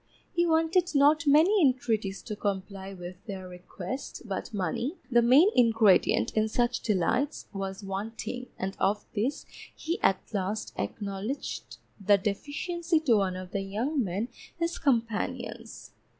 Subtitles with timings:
[0.33, 6.31] He wanted not many intreaties to comply with their request, but money, the main ingredient
[6.33, 9.45] in such delights, was wanting, and of this
[9.75, 15.91] he at last acknowledged the deficiency to one of the young men his companions.